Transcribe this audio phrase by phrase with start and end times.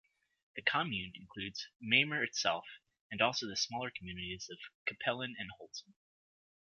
[0.55, 2.65] The commune includes Mamer itself,
[3.11, 5.93] and also the smaller communities of Capellen and Holzem.